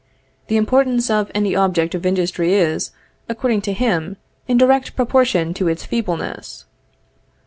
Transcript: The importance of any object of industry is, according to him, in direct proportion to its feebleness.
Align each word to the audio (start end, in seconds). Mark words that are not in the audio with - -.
The 0.47 0.57
importance 0.57 1.11
of 1.11 1.29
any 1.35 1.55
object 1.55 1.93
of 1.93 2.07
industry 2.07 2.55
is, 2.55 2.89
according 3.29 3.61
to 3.61 3.71
him, 3.71 4.17
in 4.47 4.57
direct 4.57 4.95
proportion 4.95 5.53
to 5.53 5.67
its 5.67 5.85
feebleness. 5.85 6.65